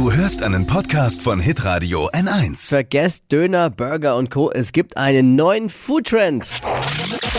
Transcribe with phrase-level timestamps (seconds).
[0.00, 2.70] Du hörst einen Podcast von Hitradio N1.
[2.70, 4.50] Vergesst Döner, Burger und Co.
[4.50, 6.48] Es gibt einen neuen Foodtrend.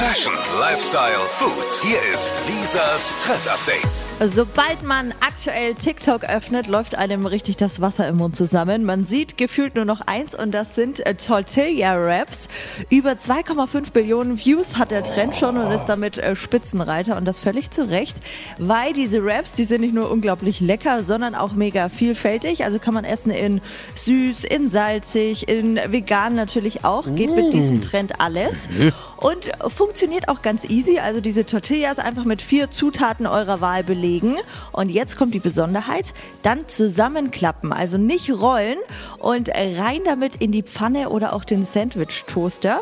[0.04, 1.80] Fashion, Lifestyle, Food.
[1.84, 4.34] Hier ist Lisas Trend Update.
[4.34, 8.84] Sobald man aktuell TikTok öffnet, läuft einem richtig das Wasser im Mund zusammen.
[8.84, 12.48] Man sieht gefühlt nur noch eins und das sind äh, Tortilla-Raps.
[12.90, 17.38] Über 2,5 Billionen Views hat der Trend schon und ist damit äh, Spitzenreiter und das
[17.38, 18.18] völlig zu Recht,
[18.58, 22.64] weil diese Raps, die sind nicht nur unglaublich lecker, sondern auch mega vielfältig.
[22.64, 23.62] Also kann man essen in
[23.94, 27.06] süß, in salzig, in vegan natürlich auch.
[27.06, 28.56] Geht mit diesem Trend alles.
[29.18, 29.91] Und funktioniert
[30.28, 31.00] auch ganz easy.
[31.00, 34.38] Also diese Tortillas einfach mit vier Zutaten eurer Wahl belegen.
[34.72, 36.06] Und jetzt kommt die Besonderheit.
[36.44, 37.74] Dann zusammenklappen.
[37.74, 38.78] Also nicht rollen
[39.20, 42.82] und rein damit in die Pfanne oder auch den Sandwich-Toaster.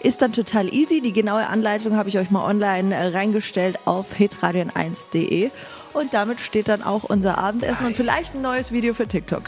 [0.00, 1.00] Ist dann total easy.
[1.00, 5.50] Die genaue Anleitung habe ich euch mal online äh, reingestellt auf hitradion1.de.
[5.92, 9.42] Und damit steht dann auch unser Abendessen und vielleicht ein neues Video für TikTok.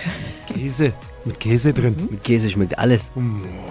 [0.52, 0.92] Käse.
[1.24, 2.08] Mit Käse drin.
[2.10, 3.10] Mit Käse schmeckt alles.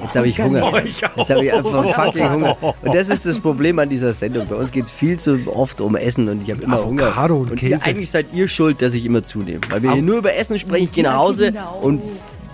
[0.03, 0.83] Jetzt habe ich Hunger.
[0.83, 2.57] Jetzt habe ich einfach fucking Hunger.
[2.61, 4.47] Und das ist das Problem an dieser Sendung.
[4.47, 7.03] Bei uns geht es viel zu oft um Essen und ich habe immer Hunger.
[7.03, 7.85] Avocado und ihr, Käse.
[7.85, 9.61] eigentlich seid ihr schuld, dass ich immer zunehme.
[9.69, 10.85] Weil wir hier nur über Essen sprechen.
[10.85, 11.77] Ich gehe nach Hause genau.
[11.79, 12.01] und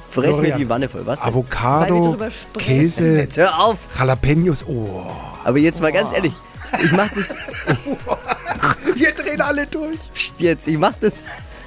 [0.10, 1.06] fress mir die Wanne voll.
[1.06, 2.18] Was Avocado.
[2.58, 3.78] Käse, Jetzt hör auf.
[3.98, 4.66] Jalapenos.
[4.68, 5.06] Oh.
[5.46, 6.34] Aber jetzt mal ganz ehrlich.
[6.84, 7.34] Ich mach das
[9.00, 9.98] Wir drehen alle durch.
[10.14, 10.68] Psst, jetzt.
[10.68, 11.22] Ich mach das,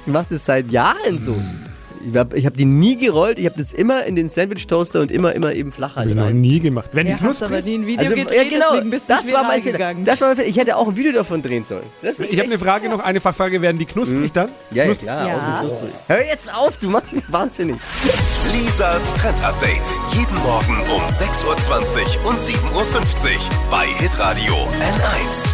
[0.05, 1.35] ich mach das seit Jahren so.
[2.05, 3.39] Ich habe ich hab die nie gerollt.
[3.39, 6.29] Ich habe das immer in den Sandwich-Toaster und immer, immer eben flach Hab ich noch
[6.31, 6.89] nie gemacht.
[6.91, 7.65] Wenn Ja, die hast aber knusprig.
[7.65, 9.77] nie ein Video Also, gedreht, ja, genau, deswegen bist du das nicht war mein Fehler.
[9.77, 10.03] gegangen.
[10.03, 10.49] Das war mein Fehler.
[10.49, 11.85] Ich hätte auch ein Video davon drehen sollen.
[12.01, 13.61] Das ist Ich habe eine Frage noch, eine Fachfrage.
[13.61, 14.49] Werden die knusprig dann?
[14.71, 15.27] Ja, ja klar.
[15.29, 15.35] Ja.
[15.37, 15.91] außen knusprig.
[16.07, 17.77] Hör jetzt auf, du machst mich wahnsinnig.
[18.51, 19.69] Lisas Trend Update.
[20.13, 21.45] Jeden Morgen um 6.20
[22.25, 23.39] Uhr und 7.50 Uhr
[23.71, 25.53] bei Hitradio N1.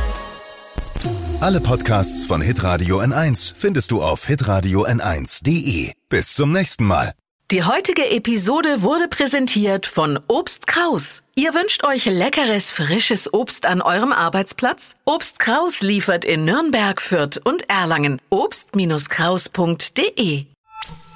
[1.42, 5.94] Alle Podcasts von Hitradio N1 findest du auf hitradio n1.de.
[6.10, 7.14] Bis zum nächsten Mal.
[7.50, 11.22] Die heutige Episode wurde präsentiert von Obst Kraus.
[11.36, 14.96] Ihr wünscht euch leckeres, frisches Obst an eurem Arbeitsplatz?
[15.06, 18.20] Obst Kraus liefert in Nürnberg, Fürth und Erlangen.
[18.30, 20.46] Obst-Kraus.de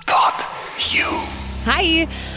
[0.05, 0.35] Pod
[0.89, 1.07] You.
[1.65, 2.07] Hi!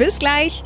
[0.00, 0.64] Bis gleich.